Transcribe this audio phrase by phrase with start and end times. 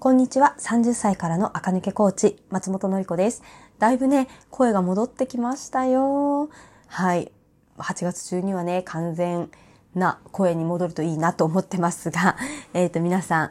[0.00, 0.54] こんにちは。
[0.58, 3.42] 30歳からの赤抜けコーチ、松本のり子です。
[3.78, 6.48] だいぶね、声が戻ってきましたよ。
[6.86, 7.30] はい。
[7.76, 9.50] 8月中にはね、完全
[9.94, 12.38] な声に戻るといいなと思ってますが、
[12.72, 13.50] えっ、と、皆さん、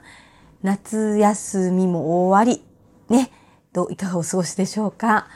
[0.63, 2.65] 夏休みも終わり、
[3.15, 3.31] ね、
[3.71, 5.27] どういかがお過ごしでしょうか？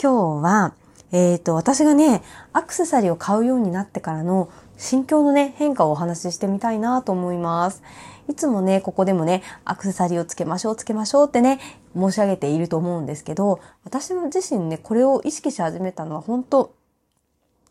[0.00, 0.74] 今日は、
[1.10, 4.48] えっ、と、私がね、アクセサリーを買うようになってからの
[4.80, 7.82] 心境のね、変化をお話ししてみたいなと思います。
[8.28, 11.60] いつもね、ここでもね、アクセサリーをつけましょう、つけましょうってね、
[11.94, 16.74] 申し上げていると思うんですけど、私自身ね、これを意識し始めたのは本当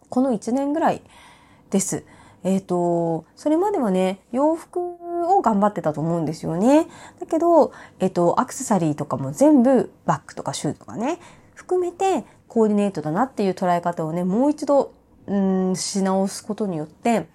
[0.09, 1.01] この1年ぐらい
[1.71, 2.05] です。
[2.43, 6.87] えっ、と、それまではね、洋服を頑張ってたと思うんですよね。
[7.19, 11.17] だけど、えっ、と、アクセサリーとかも全部バッグとかシューとかね、
[11.55, 14.93] 含めてコーディネートだなっていう捉え方をね、もう一度、
[15.29, 15.37] う
[15.71, 17.29] ん、し直すことによって、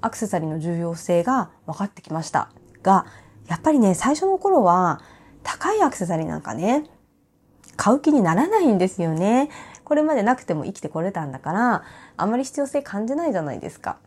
[0.00, 2.50] アクセサリーの重要性が分かってきました。
[2.82, 3.06] が、
[3.46, 5.00] やっぱりね、最初の頃は、
[5.42, 6.84] 高いアクセサリーなんかね、
[7.76, 9.50] 買う気にならないんですよね。
[9.84, 11.82] これまでなくても生きてこれたんだから、
[12.16, 13.98] あまり必要性感じないじゃないですか。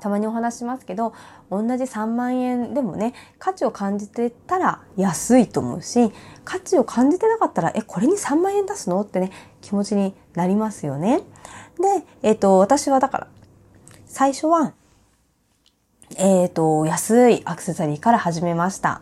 [0.00, 1.12] たまにお話しますけど、
[1.50, 6.12] 同じ3万円でもね、価値を感じてたら安いと思うし、
[6.44, 9.00] 価値を感じてなかったら、え、これに3万円出すの？
[9.00, 11.18] ってね、気持ちになりますよね。
[11.18, 11.24] で、
[12.22, 13.26] えっ、と、私はだから、
[14.06, 14.72] 最初は、
[16.16, 19.00] えっ、と、安いアクセサリーから始めました。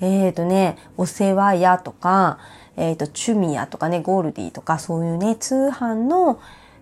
[0.00, 2.38] えっ、とね、お世話屋とか、
[2.76, 6.40] えっ、と、チュミヤとかね、ゴールディとか、そういうね、通販の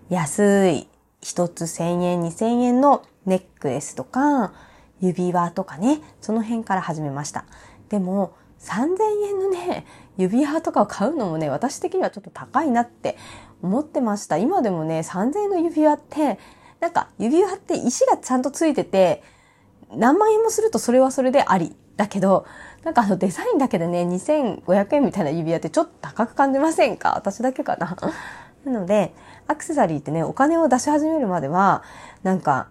[0.09, 0.87] 安い、
[1.21, 4.53] 一つ1000円、2000円のネックレスとか、
[5.01, 7.45] 指輪とかね、その辺から始めました。
[7.89, 8.87] でも、3000
[9.27, 9.85] 円のね、
[10.17, 13.17] 指輪とかを買うのもね、私的にはちょっと高いなって
[13.61, 14.37] 思ってました。
[14.37, 16.39] 今でもね、3000円の指輪って、
[16.79, 19.23] なんか指輪って石がちゃんとついてて、
[19.93, 21.75] 何万円もするとそれはそれであり。
[21.97, 22.45] だけど、
[22.83, 27.13] なんかあのデザインだけでね、2500円みたいな指輪ってちょっと高く感じませんか？
[27.15, 27.95] 私だけかな。
[28.65, 29.13] なので、
[29.47, 31.83] アクセサリーってね、お金を出し始めるまでは、
[32.23, 32.69] なんか、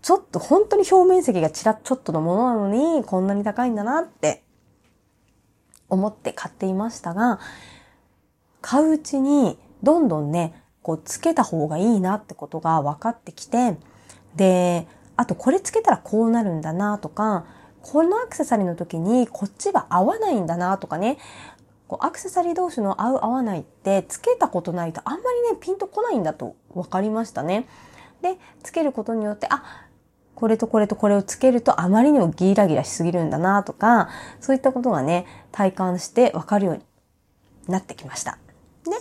[0.00, 4.42] ちょっと本当に表面積がちらっちょっとのものなのに、こんなに高いんだなって
[5.88, 7.40] 思って買っていましたが、
[8.60, 13.76] 買ううちにどんどんね、こうつけた方がいいなってことが分かってきて、
[14.36, 17.44] で、あとこれつけたらこうなるんだなとか、
[17.82, 21.18] このアクセサリーの時にこっちが合わないんだなとかね、
[21.86, 27.66] こうアクセサリー同士の合う合わないってつけたことないとあんまりねピンとこないんだと分かりましたね。
[28.20, 29.62] で、つけることによって、あ、
[30.38, 34.08] これとこれとこれをつけるとあまりにもギラギラしすぎるんだなとか、
[34.40, 36.82] そういったことがね、体感して分かるように
[37.66, 38.38] なってきました。
[38.86, 38.98] ね。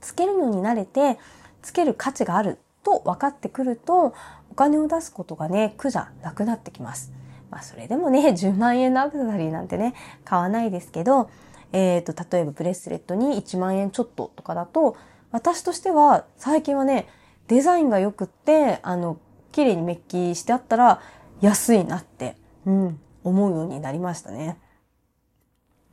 [0.00, 1.18] つけるのに慣れて、
[1.60, 4.14] つける価値があると分かってくると、
[4.52, 7.12] お金を出すことがね、苦じゃなくなってきます。
[7.50, 11.28] まあそれでもね、 10万円のアクセサリーなんてね、買わないですけど、
[11.72, 14.96] えっ、と、例えばブレスレットに1万円ちょっととかだと、
[15.32, 17.08] 私としては最近はね、
[17.48, 19.18] デザインが良くって、あの、
[19.52, 21.00] 綺麗にメッキしてあったら
[21.40, 24.58] 安いなって、うん、思うようになりましたね。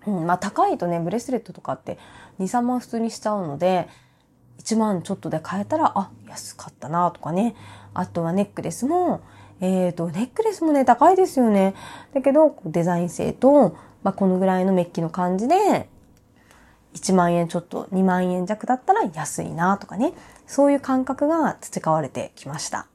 [0.06, 1.98] うん、まあ高いとね、ブレスレットとかって
[2.40, 3.88] 2、3万普通にしちゃうので、
[4.60, 7.56] 1万ちょっとで買えたら、あ、安かったなとかね。
[7.94, 9.22] あとはネックレスも、
[9.60, 11.74] えっ、と、ネックレスもね、高いですよね。
[12.14, 15.90] だけど、デザイン性と、まあ、このぐらいのメッキの感じで、
[16.94, 20.14] 1万円ちょっと、2万円弱だったら安いなとかね。
[20.46, 22.88] そういう感覚が培われてきました。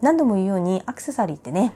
[0.00, 1.74] 何度も言うように、アクセサリーってね、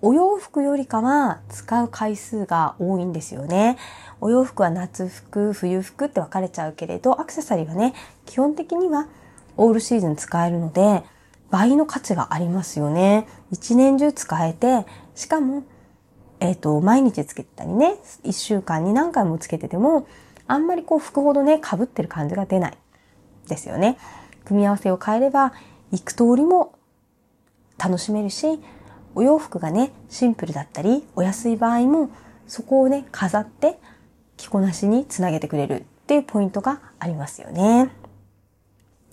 [0.00, 3.76] お洋服よりかは使う回数が多いんですよね。
[4.20, 7.94] お洋服は夏服、冬服って分かれちゃうけれど、アクセサリーはね、
[8.24, 9.08] 基本的には
[9.56, 11.02] オールシーズン使えるので、
[11.50, 13.26] 倍の価値がありますよね。
[13.50, 15.64] 一年中使えて、しかも、
[16.40, 20.06] えっ、と、毎日つけてたりね、一週間に何回もつけてても、
[20.46, 22.78] あんまりこう服ほどね、被ってる感じが出ない。
[23.48, 23.98] ですよね。
[24.44, 25.52] 組み合わせを変えれば、
[25.92, 26.74] 幾通りも
[27.78, 28.60] 楽しめるし、
[29.14, 32.10] お洋服がね、シンプルだったり、お安い場合も、
[32.46, 33.78] そこをね、飾って、
[34.36, 37.90] 着こなしにつなげてくれるっていうポイントがありますよね。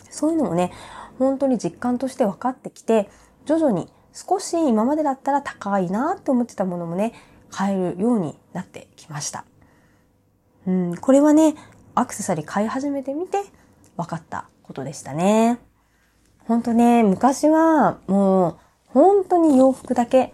[0.10, 0.72] そういうのもね、
[1.20, 3.10] 本当に実感として分かってきて、
[3.46, 7.14] 徐々に少し今までだったら高いなって思ってたものもね、
[7.50, 9.46] 買えるようになってきました。
[10.68, 11.56] うん、これはね、
[11.96, 13.40] アクセサリー買い始めてみて
[13.98, 15.60] 分かったことでしたね。
[16.48, 18.58] 本当ね、昔はもう
[18.88, 20.34] 本当に洋服だけ。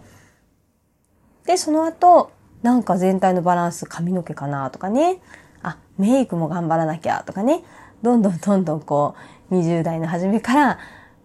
[1.46, 2.30] で、その後、
[2.62, 5.20] なんか全体のバランス髪の毛かなとかね。
[5.62, 7.62] あ、メイクも頑張らなきゃとかね。
[8.02, 9.14] どんどんどんどんこ
[9.50, 10.78] う、20代の初めから、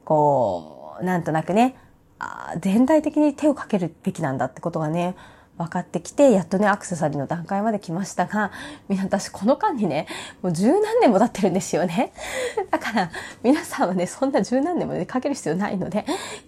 [0.06, 1.75] こう、なんとなくね、
[2.19, 5.16] あ全体的に手をかけるべきなんだってことがね、
[5.57, 8.51] 分かってきて、やっとね、アクセサリーの段階まで来ましたが、
[8.88, 10.07] みんな私この間にね、
[10.42, 12.13] もう十何年も経ってるんですよね。
[12.69, 13.12] だから、
[13.44, 16.06] 皆さんはね、そんな十何年もね、かける必要ないので、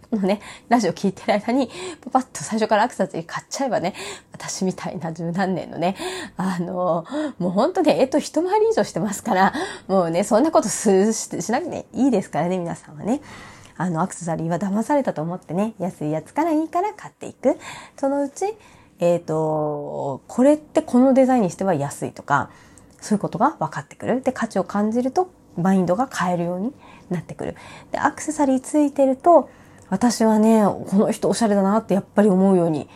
[0.10, 1.70] このね、ラジオ聞いてる間に、
[2.02, 3.96] パパッと最初からアクセサリー買っちゃえばね、
[4.32, 5.96] 私みたいな十何年のね、
[6.38, 7.06] あの、
[7.40, 9.54] もうほんとね、えっと、一回り以上してますから、
[9.88, 13.22] もうね、そんなことすしなくていいですからね、皆さんはね。
[13.80, 17.58] あの、アクセサリーは騙されたと思ってね、安いやつからいいから買っていく。
[17.98, 18.58] そのうち、
[19.00, 22.50] えっ、ー、と、これってこのデザインにしては安いとか、
[23.02, 24.22] そういうことが分かってくる。
[24.22, 26.74] で、価値を感じると、マインドが変えるように
[27.10, 27.56] なってくる。
[27.92, 29.50] で、アクセサリーついてると、
[29.90, 32.88] 私はね、この人おしゃれだなってやっぱり思うように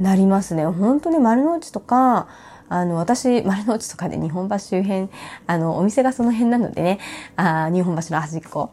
[0.00, 0.66] なりますね。
[0.66, 2.28] 本当に丸の内とか、
[2.68, 5.08] あの、私、丸の内とかで日本橋周辺、
[5.46, 6.98] あの、お店がその辺なのでね、
[7.36, 8.72] あ日本橋の端っこ。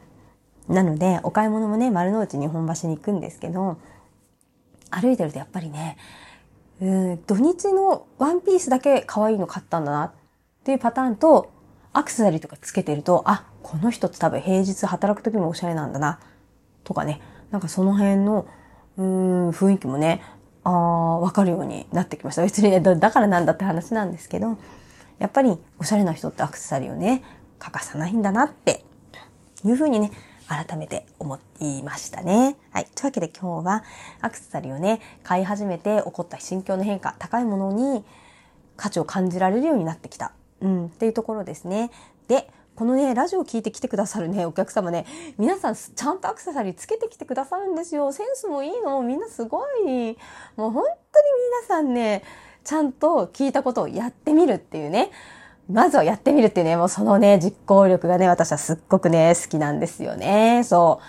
[0.68, 3.78] なので、お買い物もね、丸の内日本橋に行くんですけど、
[4.90, 5.98] 歩いてるとやっぱりね、
[6.82, 10.12] うん土日のワンピースだけ可愛いの買ったんだなっ
[10.64, 11.52] ていうパターンと、
[11.94, 16.20] アクセサリーとかつけてると、あ、この人って多分平日働く時もおしゃれなんだな、
[16.84, 18.46] とかね、なんかその辺の、
[18.98, 20.22] うん、雰囲気もね、
[20.66, 22.42] ああ、わかるようになってきました。
[22.42, 24.58] 別にね、だからなんだって話なんですけど、
[25.20, 27.24] やっぱりおしゃれな人ってアクセサリーをね、
[27.60, 28.84] 欠かさないんだなって
[29.64, 30.12] いうふうにね、
[30.48, 32.56] 改めて思いましたね。
[32.72, 32.86] はい。
[32.96, 33.84] というわけで今日は
[34.22, 38.06] アクセサリーをね、買い始めて起こった心境の変化、高いものに
[38.78, 40.34] 価値を感じられるようになってきた。
[40.62, 41.92] うん、っていうところですね。
[42.28, 45.06] で、このね、ラジオを聞いてきてくださるね、お客様ね、
[45.38, 48.12] 皆さんちゃんとアクセサリーつけてきてくださるんですよ。
[48.12, 49.02] センスもいいの？
[49.02, 50.18] みんなすごい。
[50.56, 50.94] もう本当に
[51.62, 52.24] 皆さんね、
[52.64, 55.12] ちゃんと聞いたことをやってみるっていうね。
[55.70, 60.64] まずはやってみるっていうね、もうそのね、実行力がね、私はすっごくね、好きなんですよね。
[60.64, 61.06] そう。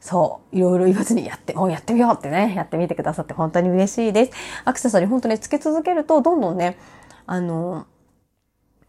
[0.00, 0.56] そう。
[0.56, 4.32] いろいろ言わずにやって、もうやってみようってね、やってみてくださって本当に嬉しいです。
[4.64, 6.76] アクセサリー本当ね、つけ続けると、どんどんね、
[7.26, 7.86] あの、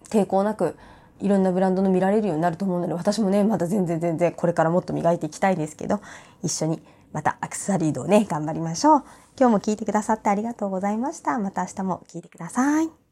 [0.09, 0.75] 抵抗なく、
[1.19, 6.01] いろんなブランドの見られるようになると思うので、私もね、まだ全然全然これからもっと磨いていきたいんですけど、
[6.43, 6.81] 一緒に
[7.13, 9.03] またアクセサリードをね、頑張りましょう。
[9.39, 11.39] 今日も聞いてくださってありがとうございました。
[11.39, 13.06] また明日も聞いてください。